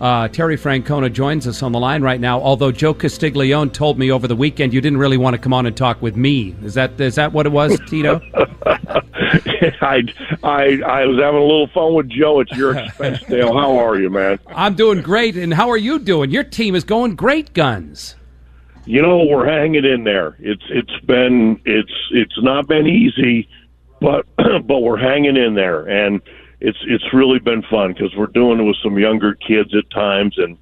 Uh, 0.00 0.28
Terry 0.28 0.56
Francona 0.56 1.12
joins 1.12 1.46
us 1.46 1.62
on 1.62 1.72
the 1.72 1.78
line 1.78 2.02
right 2.02 2.20
now. 2.20 2.40
Although 2.40 2.72
Joe 2.72 2.94
Castiglione 2.94 3.70
told 3.70 3.98
me 3.98 4.10
over 4.10 4.26
the 4.26 4.36
weekend 4.36 4.72
you 4.72 4.80
didn't 4.80 4.98
really 4.98 5.18
want 5.18 5.34
to 5.34 5.38
come 5.38 5.52
on 5.52 5.66
and 5.66 5.76
talk 5.76 6.00
with 6.00 6.16
me. 6.16 6.54
Is 6.62 6.74
that 6.74 6.98
is 6.98 7.16
that 7.16 7.32
what 7.32 7.44
it 7.44 7.50
was, 7.50 7.78
Tito? 7.86 8.20
I, 9.82 10.02
I 10.42 10.80
I 10.86 11.06
was 11.06 11.18
having 11.18 11.40
a 11.40 11.44
little 11.44 11.68
fun 11.68 11.94
with 11.94 12.08
Joe 12.08 12.40
at 12.40 12.50
your 12.52 12.76
expense, 12.78 13.22
Dale. 13.24 13.52
How 13.52 13.76
are 13.76 13.98
you, 13.98 14.08
man? 14.08 14.38
I'm 14.48 14.74
doing 14.74 15.02
great, 15.02 15.36
and 15.36 15.52
how 15.52 15.68
are 15.68 15.76
you 15.76 15.98
doing? 15.98 16.30
Your 16.30 16.44
team 16.44 16.74
is 16.74 16.84
going 16.84 17.14
great 17.14 17.52
guns. 17.52 18.16
You 18.86 19.02
know, 19.02 19.24
we're 19.24 19.46
hanging 19.46 19.84
in 19.84 20.04
there. 20.04 20.36
It's 20.38 20.64
it's 20.70 21.04
been 21.04 21.60
it's 21.66 21.92
it's 22.12 22.42
not 22.42 22.66
been 22.66 22.86
easy, 22.86 23.48
but 24.00 24.26
but 24.36 24.78
we're 24.78 24.96
hanging 24.96 25.36
in 25.36 25.54
there, 25.54 25.86
and 25.86 26.22
it's 26.60 26.78
it's 26.86 27.12
really 27.12 27.38
been 27.38 27.62
fun 27.62 27.92
because 27.92 28.14
we're 28.16 28.26
doing 28.26 28.60
it 28.60 28.62
with 28.62 28.76
some 28.82 28.98
younger 28.98 29.34
kids 29.34 29.74
at 29.74 29.90
times 29.90 30.34
and 30.36 30.58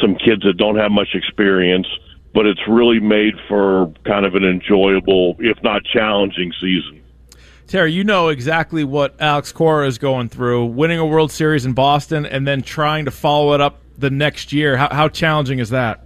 some 0.00 0.14
kids 0.14 0.42
that 0.44 0.56
don't 0.56 0.76
have 0.76 0.92
much 0.92 1.14
experience. 1.14 1.86
But 2.34 2.46
it's 2.46 2.60
really 2.68 3.00
made 3.00 3.34
for 3.48 3.92
kind 4.04 4.24
of 4.24 4.34
an 4.34 4.44
enjoyable, 4.44 5.36
if 5.38 5.60
not 5.62 5.82
challenging, 5.84 6.52
season. 6.60 7.02
Terry, 7.66 7.92
you 7.92 8.04
know 8.04 8.28
exactly 8.28 8.84
what 8.84 9.20
Alex 9.20 9.50
Cora 9.50 9.86
is 9.86 9.98
going 9.98 10.28
through, 10.28 10.66
winning 10.66 10.98
a 10.98 11.06
World 11.06 11.32
Series 11.32 11.66
in 11.66 11.72
Boston 11.72 12.24
and 12.24 12.46
then 12.46 12.62
trying 12.62 13.06
to 13.06 13.10
follow 13.10 13.54
it 13.54 13.60
up 13.60 13.80
the 13.96 14.10
next 14.10 14.52
year. 14.52 14.76
How, 14.76 14.88
how 14.90 15.08
challenging 15.08 15.58
is 15.58 15.70
that? 15.70 16.04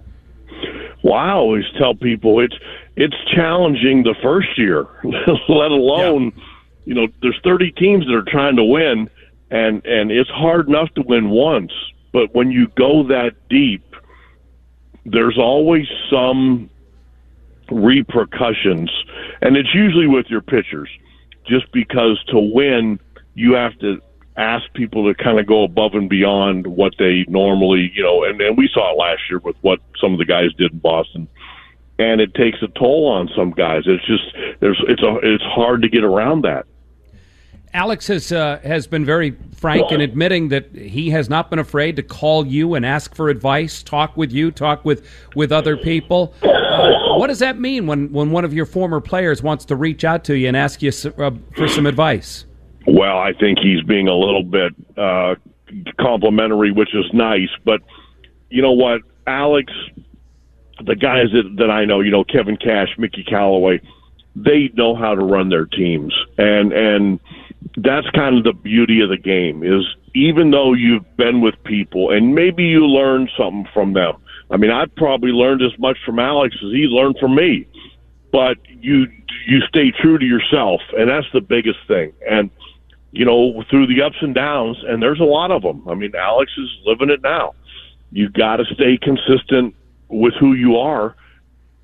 Well, 1.03 1.13
I 1.13 1.31
always 1.31 1.65
tell 1.77 1.93
people 1.93 2.39
it's 2.39 2.55
it's 2.95 3.15
challenging 3.35 4.03
the 4.03 4.15
first 4.23 4.57
year, 4.57 4.87
let 5.03 5.71
alone 5.71 6.31
yeah. 6.35 6.43
You 6.85 6.93
know 6.93 7.07
there's 7.21 7.39
30 7.43 7.71
teams 7.71 8.05
that 8.05 8.13
are 8.13 8.23
trying 8.23 8.55
to 8.55 8.63
win, 8.63 9.09
and 9.51 9.85
and 9.85 10.11
it's 10.11 10.29
hard 10.29 10.67
enough 10.67 10.93
to 10.95 11.01
win 11.01 11.29
once, 11.29 11.71
but 12.11 12.33
when 12.33 12.51
you 12.51 12.67
go 12.75 13.03
that 13.07 13.35
deep, 13.49 13.95
there's 15.05 15.37
always 15.37 15.87
some 16.09 16.69
repercussions, 17.71 18.91
and 19.41 19.57
it's 19.57 19.73
usually 19.73 20.07
with 20.07 20.27
your 20.27 20.41
pitchers 20.41 20.89
just 21.45 21.71
because 21.71 22.23
to 22.27 22.39
win, 22.39 22.99
you 23.33 23.53
have 23.53 23.77
to 23.79 24.01
ask 24.35 24.71
people 24.73 25.05
to 25.05 25.23
kind 25.23 25.39
of 25.39 25.45
go 25.45 25.63
above 25.63 25.93
and 25.93 26.09
beyond 26.09 26.65
what 26.65 26.93
they 26.97 27.25
normally, 27.27 27.91
you 27.93 28.03
know, 28.03 28.23
and, 28.23 28.41
and 28.41 28.57
we 28.57 28.67
saw 28.73 28.91
it 28.91 28.97
last 28.97 29.21
year 29.29 29.39
with 29.39 29.55
what 29.61 29.79
some 29.99 30.13
of 30.13 30.19
the 30.19 30.25
guys 30.25 30.51
did 30.57 30.71
in 30.71 30.79
Boston. 30.79 31.27
And 31.99 32.19
it 32.19 32.33
takes 32.33 32.61
a 32.63 32.67
toll 32.67 33.07
on 33.07 33.29
some 33.35 33.51
guys. 33.51 33.83
It's 33.85 34.05
just 34.05 34.23
there's 34.59 34.81
it's 34.87 35.03
a 35.03 35.19
it's 35.21 35.43
hard 35.43 35.83
to 35.83 35.89
get 35.89 36.03
around 36.03 36.41
that. 36.43 36.65
Alex 37.73 38.05
has 38.07 38.31
uh, 38.31 38.59
has 38.63 38.85
been 38.85 39.03
very 39.03 39.35
frank 39.55 39.91
in 39.91 39.99
admitting 40.01 40.49
that 40.49 40.73
he 40.75 41.09
has 41.09 41.29
not 41.29 41.49
been 41.49 41.57
afraid 41.57 41.95
to 41.95 42.03
call 42.03 42.45
you 42.45 42.75
and 42.75 42.85
ask 42.85 43.15
for 43.15 43.29
advice, 43.29 43.81
talk 43.81 44.15
with 44.15 44.31
you, 44.31 44.51
talk 44.51 44.85
with 44.85 45.07
with 45.35 45.51
other 45.51 45.75
people. 45.75 46.33
Uh, 46.43 47.17
what 47.17 47.27
does 47.27 47.39
that 47.39 47.59
mean 47.59 47.87
when 47.87 48.11
when 48.11 48.29
one 48.29 48.45
of 48.45 48.53
your 48.53 48.67
former 48.67 49.01
players 49.01 49.41
wants 49.41 49.65
to 49.65 49.75
reach 49.75 50.03
out 50.03 50.23
to 50.25 50.37
you 50.37 50.47
and 50.47 50.55
ask 50.55 50.83
you 50.83 50.91
uh, 51.17 51.31
for 51.55 51.67
some 51.67 51.87
advice? 51.87 52.45
Well, 52.85 53.17
I 53.17 53.33
think 53.33 53.59
he's 53.59 53.81
being 53.83 54.07
a 54.07 54.15
little 54.15 54.43
bit 54.43 54.73
uh, 54.97 55.35
complimentary, 55.99 56.71
which 56.71 56.93
is 56.93 57.05
nice. 57.13 57.49
But 57.65 57.81
you 58.49 58.61
know 58.61 58.73
what, 58.73 59.01
Alex, 59.25 59.73
the 60.85 60.95
guys 60.95 61.27
that 61.33 61.55
that 61.57 61.71
I 61.71 61.85
know, 61.85 62.01
you 62.01 62.11
know, 62.11 62.23
Kevin 62.23 62.57
Cash, 62.57 62.89
Mickey 62.99 63.23
Callaway, 63.23 63.81
they 64.35 64.69
know 64.75 64.95
how 64.95 65.15
to 65.15 65.23
run 65.23 65.49
their 65.49 65.65
teams, 65.65 66.13
and 66.37 66.71
and 66.71 67.19
that's 67.77 68.09
kind 68.11 68.37
of 68.37 68.43
the 68.43 68.53
beauty 68.53 69.01
of 69.01 69.09
the 69.09 69.17
game 69.17 69.63
is 69.63 69.83
even 70.13 70.51
though 70.51 70.73
you've 70.73 71.17
been 71.17 71.41
with 71.41 71.55
people 71.63 72.11
and 72.11 72.35
maybe 72.35 72.63
you 72.63 72.85
learn 72.85 73.29
something 73.37 73.67
from 73.73 73.93
them. 73.93 74.15
I 74.51 74.57
mean, 74.57 74.69
I've 74.69 74.93
probably 74.95 75.31
learned 75.31 75.63
as 75.63 75.77
much 75.79 75.97
from 76.05 76.19
Alex 76.19 76.55
as 76.63 76.71
he 76.71 76.85
learned 76.85 77.17
from 77.19 77.33
me, 77.35 77.67
but 78.31 78.57
you 78.67 79.07
you 79.47 79.61
stay 79.61 79.91
true 79.91 80.17
to 80.17 80.25
yourself, 80.25 80.81
and 80.97 81.09
that's 81.09 81.27
the 81.33 81.41
biggest 81.41 81.79
thing. 81.87 82.13
And 82.29 82.51
you 83.11 83.25
know, 83.25 83.63
through 83.69 83.87
the 83.87 84.01
ups 84.01 84.17
and 84.21 84.35
downs, 84.35 84.77
and 84.87 85.01
there's 85.01 85.19
a 85.19 85.25
lot 85.25 85.51
of 85.51 85.61
them. 85.61 85.87
I 85.87 85.95
mean, 85.95 86.15
Alex 86.15 86.51
is 86.57 86.69
living 86.85 87.09
it 87.09 87.21
now. 87.21 87.53
You 88.11 88.29
got 88.29 88.57
to 88.57 88.65
stay 88.65 88.97
consistent 88.97 89.75
with 90.09 90.33
who 90.39 90.53
you 90.53 90.77
are, 90.77 91.15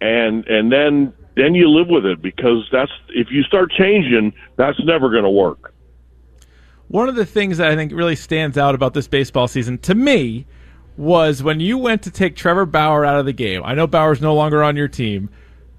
and 0.02 0.46
and 0.47 0.72
then 0.72 1.13
then 1.36 1.56
you 1.56 1.69
live 1.69 1.88
with 1.88 2.06
it 2.06 2.22
because 2.22 2.68
that's 2.72 2.92
if 3.09 3.31
you 3.31 3.44
start 3.44 3.72
changing, 3.72 4.34
that's 4.58 4.80
never 4.84 5.09
going 5.09 5.24
to 5.24 5.30
work. 5.30 5.74
One 6.89 7.07
of 7.07 7.13
the 7.13 7.25
things 7.25 7.59
that 7.59 7.69
I 7.69 7.75
think 7.75 7.91
really 7.91 8.16
stands 8.16 8.57
out 8.57 8.73
about 8.73 8.95
this 8.95 9.07
baseball 9.07 9.47
season 9.47 9.77
to 9.79 9.94
me 9.94 10.47
was 10.97 11.44
when 11.44 11.59
you 11.59 11.77
went 11.77 12.01
to 12.01 12.11
take 12.11 12.35
Trevor 12.35 12.66
Bauer 12.66 13.05
out 13.05 13.19
of 13.19 13.27
the 13.27 13.33
game. 13.33 13.61
I 13.63 13.75
know 13.75 13.85
Bauer's 13.85 14.22
no 14.22 14.33
longer 14.33 14.63
on 14.63 14.75
your 14.75 14.88
team, 14.88 15.29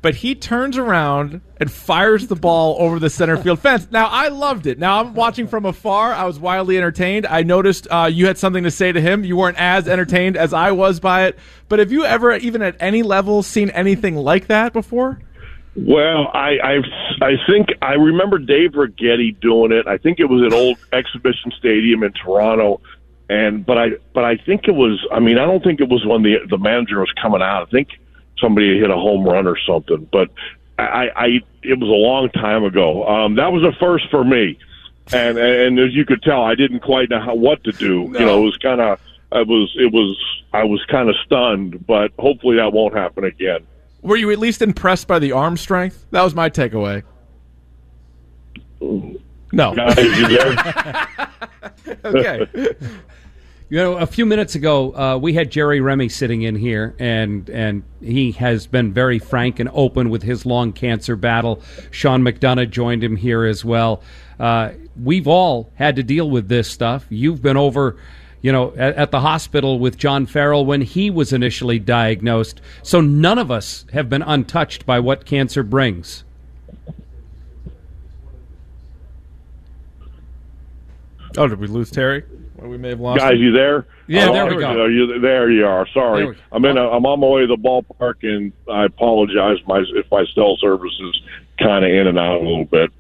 but 0.03 0.15
he 0.15 0.37
turns 0.37 0.79
around 0.79 1.41
and 1.57 1.69
fires 1.69 2.29
the 2.29 2.37
ball 2.37 2.77
over 2.79 3.01
the 3.01 3.11
center 3.11 3.37
field 3.37 3.59
fence. 3.61 3.89
Now, 3.91 4.07
I 4.07 4.29
loved 4.29 4.69
it. 4.69 4.79
Now, 4.79 5.01
I'm 5.01 5.15
watching 5.15 5.49
from 5.49 5.67
afar. 5.67 6.13
I 6.13 6.27
was 6.27 6.39
wildly 6.39 6.77
entertained. 6.79 7.27
I 7.27 7.43
noticed 7.43 7.89
uh, 7.91 8.09
you 8.11 8.29
had 8.29 8.39
something 8.39 8.63
to 8.63 8.71
say 8.71 8.93
to 8.93 9.01
him. 9.01 9.25
You 9.25 9.37
weren't 9.37 9.59
as 9.59 9.89
entertained 9.89 10.37
as 10.37 10.55
I 10.55 10.71
was 10.71 11.01
by 11.01 11.25
it. 11.27 11.37
But 11.69 11.81
have 11.81 11.91
you 11.91 12.05
ever, 12.05 12.37
even 12.37 12.63
at 12.63 12.77
any 12.79 13.03
level, 13.03 13.43
seen 13.43 13.71
anything 13.71 14.15
like 14.15 14.47
that 14.47 14.73
before? 14.73 15.21
Well, 15.77 16.31
I 16.35 16.59
I 16.59 16.81
I 17.23 17.37
think 17.47 17.69
I 17.81 17.95
remember 17.95 18.39
Dave 18.39 18.73
Righetti 18.73 19.39
doing 19.41 19.73
it. 19.73 19.87
I 19.87 19.99
think 19.99 20.19
it 20.19 20.27
was 20.27 20.43
an 20.43 20.53
old 20.53 20.79
exhibition 20.93 21.53
stadium 21.59 22.03
in 22.03 22.13
Toronto, 22.13 22.81
and 23.29 23.65
but 23.65 23.79
I 23.79 23.91
but 24.13 24.25
I 24.25 24.37
think 24.37 24.67
it 24.67 24.75
was. 24.75 25.07
I 25.13 25.21
mean, 25.21 25.39
I 25.39 25.47
don't 25.47 25.63
think 25.63 25.81
it 25.81 25.89
was 25.89 26.05
when 26.05 26.23
the 26.23 26.39
the 26.49 26.59
manager 26.59 26.99
was 26.99 27.13
coming 27.23 27.41
out. 27.41 27.69
I 27.69 27.71
think 27.71 27.89
somebody 28.41 28.79
hit 28.81 28.91
a 28.91 28.95
home 28.95 29.25
run 29.25 29.47
or 29.47 29.57
something. 29.67 30.09
But 30.11 30.31
I, 30.79 31.11
I 31.15 31.27
it 31.63 31.79
was 31.79 31.89
a 31.89 31.93
long 31.93 32.31
time 32.31 32.65
ago. 32.65 33.07
Um, 33.07 33.37
that 33.37 33.53
was 33.53 33.63
a 33.63 33.73
first 33.79 34.11
for 34.11 34.25
me, 34.25 34.59
and 35.13 35.39
and 35.39 35.79
as 35.79 35.95
you 35.95 36.05
could 36.05 36.23
tell, 36.23 36.43
I 36.43 36.57
didn't 36.57 36.81
quite 36.81 37.11
know 37.11 37.21
how, 37.21 37.35
what 37.35 37.63
to 37.65 37.73
do. 37.73 38.09
No. 38.09 38.19
You 38.19 38.27
know, 38.27 38.43
it 38.43 38.45
was 38.47 38.57
kind 38.57 38.81
of 38.81 39.01
I 39.31 39.43
was 39.43 39.73
it 39.79 39.93
was 39.93 40.19
I 40.53 40.65
was 40.65 40.85
kind 40.87 41.09
of 41.09 41.15
stunned, 41.25 41.87
but 41.87 42.13
hopefully 42.19 42.57
that 42.57 42.73
won't 42.73 42.95
happen 42.95 43.25
again. 43.25 43.67
Were 44.03 44.17
you 44.17 44.31
at 44.31 44.39
least 44.39 44.63
impressed 44.63 45.07
by 45.07 45.19
the 45.19 45.33
arm 45.33 45.57
strength? 45.57 46.07
That 46.11 46.23
was 46.23 46.35
my 46.35 46.51
takeaway. 46.51 47.03
No. 49.53 49.73
okay. 52.05 52.47
You 53.73 53.77
know, 53.77 53.99
a 53.99 54.07
few 54.07 54.27
minutes 54.27 54.57
ago, 54.57 54.93
uh, 54.97 55.17
we 55.17 55.33
had 55.33 55.53
Jerry 55.53 55.81
Remy 55.81 56.09
sitting 56.09 56.43
in 56.43 56.57
here, 56.57 56.97
and 56.99 57.49
and 57.49 57.85
he 58.03 58.33
has 58.33 58.67
been 58.67 58.93
very 58.93 59.21
frank 59.21 59.61
and 59.61 59.71
open 59.73 60.11
with 60.11 60.25
his 60.25 60.45
long 60.45 60.73
cancer 60.73 61.15
battle. 61.15 61.63
Sean 61.93 62.23
McDonough 62.23 62.69
joined 62.69 63.05
him 63.05 63.15
here 63.15 63.45
as 63.45 63.65
well. 63.65 64.03
Uh, 64.41 64.73
we've 65.01 65.29
all 65.29 65.71
had 65.77 65.95
to 65.95 66.03
deal 66.03 66.29
with 66.29 66.49
this 66.49 66.67
stuff. 66.67 67.07
You've 67.11 67.43
been 67.43 67.57
over 67.57 67.97
you 68.43 68.53
know, 68.53 68.73
at, 68.77 68.97
at, 68.97 69.11
the 69.11 69.21
hospital 69.21 69.79
with 69.79 69.97
John 69.97 70.27
Farrell 70.27 70.65
when 70.65 70.81
he 70.81 71.11
was 71.11 71.33
initially 71.33 71.79
diagnosed. 71.79 72.61
So 72.83 73.01
none 73.01 73.39
of 73.39 73.51
us 73.51 73.85
have 73.93 74.09
been 74.09 74.23
untouched 74.23 74.87
by 74.87 75.01
what 75.01 75.27
cancer 75.27 75.63
brings. 75.63 76.25
Oh, 81.37 81.47
did 81.47 81.61
we 81.61 81.67
lose 81.67 81.91
Terry? 81.91 82.25
Well, 82.57 82.71
we 82.71 82.77
may 82.77 82.91
have 82.91 83.01
lost. 83.01 83.21
Guys, 83.21 83.35
him. 83.35 83.43
you 83.43 83.53
there? 83.53 83.87
Yeah, 84.07 84.29
oh, 84.29 84.33
there 84.33 84.47
we 84.47 84.61
go. 84.61 84.87
You, 84.87 85.21
there 85.21 85.51
you 85.51 85.67
are. 85.67 85.87
Sorry, 85.95 86.37
I'm 86.51 86.65
in. 86.65 86.77
A, 86.77 86.89
I'm 86.91 87.07
on 87.07 87.21
my 87.21 87.27
way 87.27 87.41
to 87.43 87.47
the 87.47 87.57
ballpark, 87.57 88.23
and 88.23 88.53
I 88.71 88.85
apologize 88.85 89.59
my, 89.67 89.85
if 89.95 90.11
my 90.11 90.25
cell 90.35 90.57
service 90.61 90.93
is 91.01 91.23
kind 91.59 91.85
of 91.85 91.91
in 91.91 92.07
and 92.09 92.19
out 92.19 92.41
a 92.41 92.45
little 92.45 92.65
bit. 92.65 92.91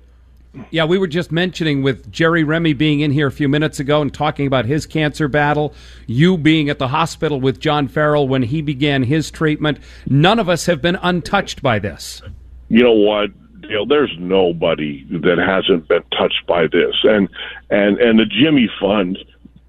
Yeah, 0.71 0.85
we 0.85 0.99
were 0.99 1.07
just 1.07 1.31
mentioning 1.31 1.83
with 1.83 2.11
Jerry 2.11 2.43
Remy 2.43 2.73
being 2.73 3.01
in 3.01 3.13
here 3.13 3.29
a 3.29 3.33
few 3.33 3.49
minutes 3.49 3.79
ago 3.79 4.03
and 4.03 4.13
talking 4.13 4.49
about 4.49 4.65
his 4.65 4.85
cancer 4.85 5.29
battle, 5.29 5.75
you 6.07 6.37
being 6.37 6.69
at 6.69 6.79
the 6.79 6.89
hospital 6.89 7.41
with 7.41 7.61
John 7.61 7.87
Farrell 7.87 8.27
when 8.27 8.43
he 8.43 8.61
began 8.61 9.05
his 9.05 9.31
treatment. 9.31 9.79
None 10.07 10.41
of 10.41 10.49
us 10.49 10.67
have 10.67 10.83
been 10.83 10.97
untouched 10.97 11.63
by 11.63 11.79
this. 11.79 12.21
You 12.69 12.83
know 12.83 12.93
what? 12.93 13.31
Dale, 13.63 13.87
there's 13.87 14.15
nobody 14.19 15.05
that 15.11 15.39
hasn't 15.39 15.87
been 15.87 16.03
touched 16.19 16.45
by 16.49 16.67
this, 16.67 16.97
and 17.05 17.29
and 17.69 17.99
and 17.99 18.19
the 18.19 18.25
Jimmy 18.25 18.69
Fund 18.81 19.19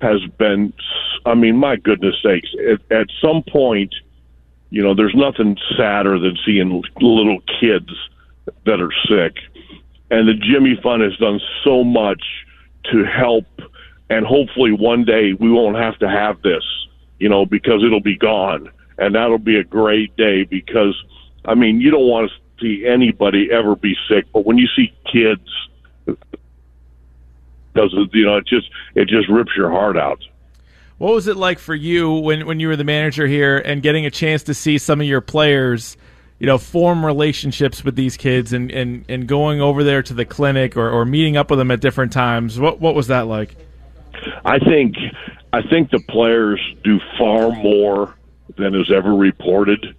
has 0.01 0.25
been. 0.37 0.73
I 1.25 1.35
mean, 1.35 1.57
my 1.57 1.75
goodness 1.75 2.15
sakes! 2.23 2.49
At, 2.67 2.97
at 2.97 3.07
some 3.21 3.43
point, 3.43 3.93
you 4.71 4.81
know, 4.81 4.95
there's 4.95 5.13
nothing 5.13 5.57
sadder 5.77 6.17
than 6.17 6.37
seeing 6.43 6.81
little 6.99 7.39
kids 7.59 7.91
that 8.65 8.81
are 8.81 8.93
sick 9.07 9.35
and 10.11 10.27
the 10.27 10.33
Jimmy 10.33 10.77
Fund 10.83 11.01
has 11.01 11.15
done 11.17 11.39
so 11.63 11.83
much 11.83 12.21
to 12.91 13.03
help. 13.05 13.45
And 14.09 14.25
hopefully, 14.25 14.73
one 14.73 15.05
day 15.05 15.33
we 15.33 15.49
won't 15.49 15.77
have 15.77 15.97
to 15.99 16.09
have 16.09 16.41
this, 16.41 16.63
you 17.17 17.29
know, 17.29 17.45
because 17.45 17.81
it'll 17.83 18.01
be 18.01 18.17
gone, 18.17 18.69
and 18.97 19.15
that'll 19.15 19.39
be 19.39 19.55
a 19.55 19.63
great 19.63 20.15
day. 20.17 20.43
Because 20.43 21.01
I 21.45 21.55
mean, 21.55 21.79
you 21.79 21.89
don't 21.91 22.07
want 22.07 22.29
to 22.29 22.35
see 22.61 22.85
anybody 22.85 23.49
ever 23.51 23.75
be 23.75 23.95
sick, 24.09 24.25
but 24.33 24.45
when 24.45 24.57
you 24.57 24.67
see 24.75 24.93
kids, 25.11 25.47
because 26.05 27.93
you 28.13 28.25
know, 28.25 28.37
it 28.37 28.45
just 28.45 28.69
it 28.95 29.07
just 29.07 29.29
rips 29.29 29.51
your 29.55 29.71
heart 29.71 29.97
out. 29.97 30.19
What 30.97 31.15
was 31.15 31.27
it 31.27 31.37
like 31.37 31.57
for 31.57 31.73
you 31.73 32.13
when, 32.13 32.45
when 32.45 32.59
you 32.59 32.67
were 32.67 32.75
the 32.75 32.83
manager 32.83 33.25
here 33.25 33.57
and 33.57 33.81
getting 33.81 34.05
a 34.05 34.11
chance 34.11 34.43
to 34.43 34.53
see 34.53 34.77
some 34.77 35.01
of 35.01 35.07
your 35.07 35.19
players, 35.19 35.97
you 36.41 36.47
know, 36.47 36.57
form 36.57 37.05
relationships 37.05 37.85
with 37.85 37.95
these 37.95 38.17
kids 38.17 38.51
and, 38.51 38.71
and, 38.71 39.05
and 39.07 39.27
going 39.27 39.61
over 39.61 39.83
there 39.83 40.01
to 40.01 40.11
the 40.11 40.25
clinic 40.25 40.75
or, 40.75 40.89
or 40.89 41.05
meeting 41.05 41.37
up 41.37 41.51
with 41.51 41.59
them 41.59 41.69
at 41.69 41.81
different 41.81 42.11
times? 42.11 42.59
What 42.59 42.81
what 42.81 42.95
was 42.95 43.05
that 43.07 43.27
like? 43.27 43.55
I 44.43 44.57
think 44.57 44.95
I 45.53 45.61
think 45.61 45.91
the 45.91 45.99
players 46.09 46.59
do 46.83 46.99
far 47.19 47.51
more 47.51 48.15
than 48.57 48.73
is 48.73 48.91
ever 48.91 49.13
reported, 49.13 49.95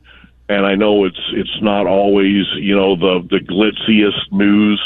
and 0.48 0.66
I 0.66 0.74
know 0.74 1.04
it's 1.04 1.20
it's 1.32 1.62
not 1.62 1.86
always 1.86 2.44
you 2.56 2.74
know 2.74 2.96
the 2.96 3.24
the 3.30 3.38
glitziest 3.38 4.32
news, 4.32 4.84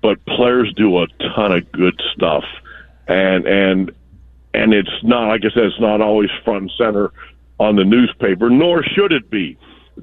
but 0.00 0.24
players 0.24 0.72
do 0.72 1.02
a 1.02 1.06
ton 1.36 1.52
of 1.52 1.70
good 1.70 2.00
stuff, 2.14 2.44
and 3.06 3.46
and 3.46 3.90
and 4.54 4.72
it's 4.72 5.02
not 5.02 5.28
like 5.28 5.42
I 5.44 5.50
said, 5.50 5.64
it's 5.64 5.80
not 5.80 6.00
always 6.00 6.30
front 6.46 6.62
and 6.62 6.72
center 6.78 7.12
on 7.60 7.76
the 7.76 7.84
newspaper, 7.84 8.48
nor 8.48 8.82
should 8.82 9.12
it 9.12 9.28
be. 9.28 9.58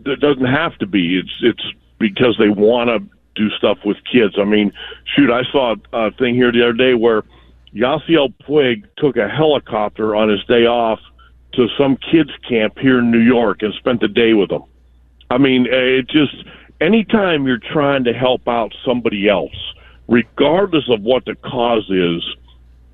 It 0.06 0.20
doesn't 0.20 0.46
have 0.46 0.78
to 0.80 0.86
be. 0.86 1.18
It's 1.18 1.34
it's 1.42 1.64
because 2.00 2.36
they 2.38 2.50
want 2.50 2.90
to 2.90 3.00
do 3.36 3.50
stuff 3.58 3.80
with 3.86 3.98
kids. 4.12 4.36
I 4.38 4.44
mean, 4.44 4.72
shoot, 5.16 5.30
I 5.30 5.44
saw 5.52 5.76
a 5.94 6.12
thing 6.12 6.36
here 6.36 6.52
the 6.52 6.64
other 6.64 6.74
day 6.74 6.94
where 6.94 7.24
Yasiel 7.74 8.34
Puig 8.48 8.84
took 8.98 9.18
a 9.18 9.28
helicopter 9.28 10.16
on 10.16 10.30
his 10.30 10.44
day 10.46 10.66
off 10.66 11.00
to 11.54 11.68
some 11.78 11.98
kids 11.98 12.32
camp 12.48 12.78
here 12.80 13.00
in 13.00 13.12
New 13.12 13.20
York 13.20 13.62
and 13.62 13.74
spent 13.74 14.02
the 14.02 14.08
day 14.08 14.34
with 14.34 14.50
them. 14.50 14.64
I 15.30 15.38
mean, 15.38 15.68
it 15.70 16.08
just 16.08 16.36
anytime 16.82 17.46
you're 17.46 17.58
trying 17.58 18.04
to 18.06 18.14
help 18.14 18.48
out 18.48 18.74
somebody 18.86 19.28
else, 19.28 19.56
regardless 20.08 20.90
of 20.90 21.02
what 21.02 21.26
the 21.26 21.36
cause 21.36 21.90
is, 21.90 22.24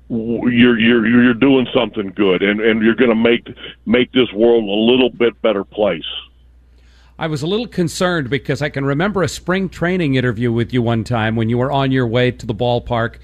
you're 0.08 0.78
you're 0.78 1.06
you're 1.06 1.34
doing 1.34 1.66
something 1.74 2.08
good, 2.10 2.42
and 2.42 2.60
and 2.60 2.82
you're 2.82 2.94
going 2.94 3.10
to 3.10 3.16
make 3.16 3.48
make 3.86 4.12
this 4.12 4.30
world 4.32 4.64
a 4.64 4.92
little 4.92 5.10
bit 5.10 5.40
better 5.42 5.64
place. 5.64 6.04
I 7.18 7.26
was 7.26 7.42
a 7.42 7.46
little 7.46 7.66
concerned 7.66 8.30
because 8.30 8.62
I 8.62 8.68
can 8.68 8.84
remember 8.84 9.22
a 9.22 9.28
spring 9.28 9.68
training 9.68 10.14
interview 10.14 10.50
with 10.50 10.72
you 10.72 10.82
one 10.82 11.04
time 11.04 11.36
when 11.36 11.48
you 11.48 11.58
were 11.58 11.70
on 11.70 11.92
your 11.92 12.06
way 12.06 12.30
to 12.30 12.46
the 12.46 12.54
ballpark 12.54 13.16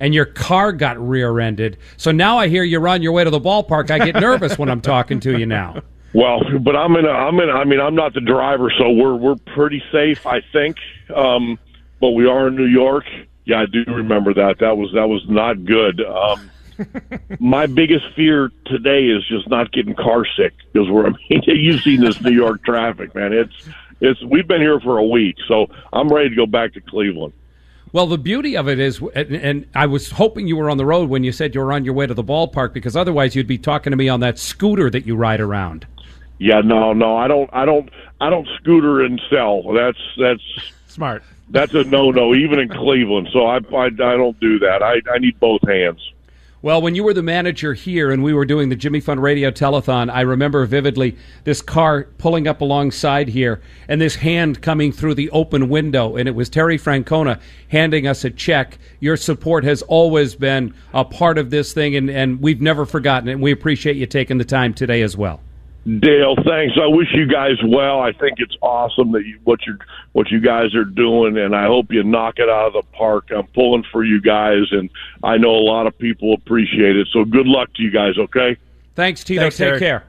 and 0.00 0.14
your 0.14 0.26
car 0.26 0.72
got 0.72 0.98
rear-ended. 0.98 1.78
So 1.96 2.10
now 2.10 2.38
I 2.38 2.48
hear 2.48 2.64
you're 2.64 2.86
on 2.86 3.02
your 3.02 3.12
way 3.12 3.24
to 3.24 3.30
the 3.30 3.40
ballpark. 3.40 3.90
I 3.90 4.04
get 4.04 4.14
nervous 4.20 4.58
when 4.58 4.68
I'm 4.68 4.80
talking 4.80 5.20
to 5.20 5.38
you 5.38 5.46
now. 5.46 5.80
Well, 6.12 6.40
but 6.60 6.76
I'm 6.76 6.96
in. 6.96 7.04
A, 7.04 7.10
I'm 7.10 7.38
in. 7.40 7.50
I 7.50 7.64
mean, 7.64 7.80
I'm 7.80 7.94
not 7.94 8.14
the 8.14 8.20
driver, 8.20 8.72
so 8.78 8.90
we're 8.90 9.16
we're 9.16 9.36
pretty 9.54 9.82
safe, 9.92 10.26
I 10.26 10.40
think. 10.52 10.78
Um, 11.14 11.58
but 12.00 12.10
we 12.10 12.26
are 12.26 12.48
in 12.48 12.56
New 12.56 12.66
York. 12.66 13.04
Yeah, 13.44 13.60
I 13.60 13.66
do 13.66 13.84
remember 13.86 14.32
that. 14.34 14.58
That 14.60 14.76
was 14.78 14.90
that 14.94 15.08
was 15.08 15.22
not 15.28 15.64
good. 15.64 16.00
Um, 16.02 16.50
my 17.40 17.66
biggest 17.66 18.04
fear 18.14 18.50
today 18.66 19.06
is 19.06 19.26
just 19.26 19.48
not 19.48 19.72
getting 19.72 19.94
car 19.94 20.24
sick 20.36 20.54
because 20.72 20.88
we're. 20.88 21.06
I 21.06 21.10
mean, 21.10 21.42
you've 21.46 21.82
seen 21.82 22.00
this 22.00 22.20
New 22.20 22.32
York 22.32 22.64
traffic, 22.64 23.14
man. 23.14 23.32
It's 23.32 23.54
it's. 24.00 24.22
We've 24.24 24.46
been 24.46 24.60
here 24.60 24.80
for 24.80 24.98
a 24.98 25.04
week, 25.04 25.36
so 25.48 25.66
I'm 25.92 26.08
ready 26.08 26.30
to 26.30 26.36
go 26.36 26.46
back 26.46 26.74
to 26.74 26.80
Cleveland. 26.80 27.32
Well, 27.92 28.06
the 28.06 28.18
beauty 28.18 28.56
of 28.56 28.68
it 28.68 28.78
is, 28.78 29.00
and 29.14 29.66
I 29.74 29.86
was 29.86 30.10
hoping 30.10 30.46
you 30.46 30.56
were 30.56 30.68
on 30.68 30.76
the 30.76 30.84
road 30.84 31.08
when 31.08 31.24
you 31.24 31.32
said 31.32 31.54
you 31.54 31.60
were 31.60 31.72
on 31.72 31.84
your 31.84 31.94
way 31.94 32.06
to 32.06 32.14
the 32.14 32.24
ballpark, 32.24 32.72
because 32.72 32.96
otherwise 32.96 33.34
you'd 33.34 33.46
be 33.46 33.58
talking 33.58 33.90
to 33.90 33.96
me 33.96 34.08
on 34.08 34.20
that 34.20 34.38
scooter 34.38 34.90
that 34.90 35.06
you 35.06 35.16
ride 35.16 35.40
around. 35.40 35.86
Yeah, 36.38 36.60
no, 36.60 36.92
no, 36.92 37.16
I 37.16 37.28
don't, 37.28 37.48
I 37.52 37.64
don't, 37.64 37.88
I 38.20 38.28
don't 38.28 38.46
scooter 38.60 39.02
and 39.02 39.20
cell. 39.30 39.62
That's 39.72 39.98
that's 40.18 40.42
smart. 40.88 41.22
That's 41.48 41.72
a 41.74 41.84
no, 41.84 42.10
no, 42.10 42.34
even 42.34 42.58
in 42.58 42.68
Cleveland. 42.68 43.28
So 43.32 43.46
I, 43.46 43.58
I, 43.72 43.86
I 43.86 43.88
don't 43.88 44.38
do 44.40 44.58
that. 44.58 44.82
I, 44.82 45.00
I 45.10 45.18
need 45.18 45.38
both 45.38 45.62
hands. 45.66 46.00
Well, 46.66 46.82
when 46.82 46.96
you 46.96 47.04
were 47.04 47.14
the 47.14 47.22
manager 47.22 47.74
here 47.74 48.10
and 48.10 48.24
we 48.24 48.34
were 48.34 48.44
doing 48.44 48.70
the 48.70 48.74
Jimmy 48.74 48.98
Fund 48.98 49.22
Radio 49.22 49.52
Telethon, 49.52 50.10
I 50.10 50.22
remember 50.22 50.66
vividly 50.66 51.16
this 51.44 51.62
car 51.62 52.08
pulling 52.18 52.48
up 52.48 52.60
alongside 52.60 53.28
here 53.28 53.62
and 53.86 54.00
this 54.00 54.16
hand 54.16 54.62
coming 54.62 54.90
through 54.90 55.14
the 55.14 55.30
open 55.30 55.68
window. 55.68 56.16
And 56.16 56.28
it 56.28 56.34
was 56.34 56.48
Terry 56.48 56.76
Francona 56.76 57.40
handing 57.68 58.08
us 58.08 58.24
a 58.24 58.30
check. 58.30 58.78
Your 58.98 59.16
support 59.16 59.62
has 59.62 59.82
always 59.82 60.34
been 60.34 60.74
a 60.92 61.04
part 61.04 61.38
of 61.38 61.50
this 61.50 61.72
thing, 61.72 61.94
and, 61.94 62.10
and 62.10 62.42
we've 62.42 62.60
never 62.60 62.84
forgotten 62.84 63.28
it. 63.28 63.34
And 63.34 63.42
we 63.42 63.52
appreciate 63.52 63.94
you 63.94 64.06
taking 64.06 64.38
the 64.38 64.44
time 64.44 64.74
today 64.74 65.02
as 65.02 65.16
well. 65.16 65.40
Dale, 65.86 66.34
thanks. 66.44 66.74
I 66.82 66.88
wish 66.88 67.06
you 67.14 67.26
guys 67.26 67.54
well. 67.64 68.00
I 68.00 68.10
think 68.10 68.40
it's 68.40 68.56
awesome 68.60 69.12
that 69.12 69.24
you, 69.24 69.38
what 69.44 69.60
you 69.66 69.78
what 70.12 70.30
you 70.32 70.40
guys 70.40 70.74
are 70.74 70.84
doing, 70.84 71.38
and 71.38 71.54
I 71.54 71.66
hope 71.66 71.92
you 71.92 72.02
knock 72.02 72.38
it 72.38 72.48
out 72.48 72.66
of 72.66 72.72
the 72.72 72.82
park. 72.92 73.28
I'm 73.30 73.46
pulling 73.48 73.84
for 73.92 74.02
you 74.02 74.20
guys, 74.20 74.64
and 74.72 74.90
I 75.22 75.36
know 75.36 75.50
a 75.50 75.62
lot 75.62 75.86
of 75.86 75.96
people 75.96 76.34
appreciate 76.34 76.96
it. 76.96 77.06
So 77.12 77.24
good 77.24 77.46
luck 77.46 77.72
to 77.74 77.82
you 77.82 77.92
guys. 77.92 78.18
Okay. 78.18 78.56
Thanks, 78.96 79.22
Tito. 79.22 79.42
Thanks, 79.42 79.58
Take 79.58 79.68
Eric. 79.68 79.78
care. 79.78 80.04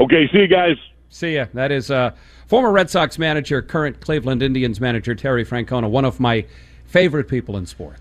Okay. 0.00 0.28
See 0.32 0.38
you 0.40 0.48
guys. 0.48 0.76
See 1.10 1.36
ya. 1.36 1.46
That 1.54 1.70
is 1.70 1.92
uh, 1.92 2.10
former 2.48 2.72
Red 2.72 2.90
Sox 2.90 3.16
manager, 3.16 3.62
current 3.62 4.00
Cleveland 4.00 4.42
Indians 4.42 4.80
manager 4.80 5.14
Terry 5.14 5.44
Francona, 5.44 5.88
one 5.88 6.04
of 6.04 6.18
my 6.18 6.44
favorite 6.86 7.28
people 7.28 7.56
in 7.56 7.66
sports. 7.66 7.98